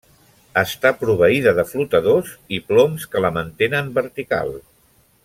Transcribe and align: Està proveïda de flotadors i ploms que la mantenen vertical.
Està 0.61 0.91
proveïda 1.01 1.53
de 1.59 1.65
flotadors 1.73 2.33
i 2.59 2.61
ploms 2.71 3.07
que 3.13 3.25
la 3.27 3.33
mantenen 3.39 3.93
vertical. 4.03 4.55